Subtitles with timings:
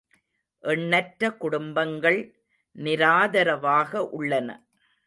[0.63, 2.19] எண்ணற்ற குடும்பங்கள்
[2.75, 4.49] நிராதரவாக உள்ளன.